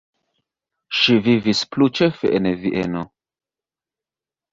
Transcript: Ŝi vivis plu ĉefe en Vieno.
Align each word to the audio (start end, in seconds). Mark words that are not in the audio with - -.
Ŝi 0.99 1.17
vivis 1.27 1.61
plu 1.75 1.87
ĉefe 1.99 2.31
en 2.39 2.47
Vieno. 2.63 3.05